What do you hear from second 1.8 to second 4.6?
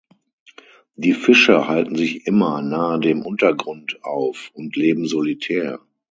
sich immer nahe dem Untergrund auf